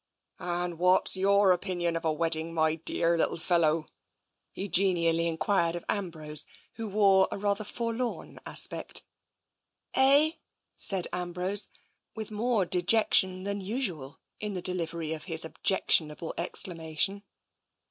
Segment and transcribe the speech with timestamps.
[0.39, 3.85] "And what's your opinion of a wedding, my dearr little fellow?"
[4.51, 9.03] he genially enquired of Ambrose, who wore a rather forlorn aspect.
[9.93, 10.31] "Eh?"
[10.75, 11.69] said Ambrose,
[12.15, 17.21] with more dejection than usual in the delivery of his objectionable exclamation.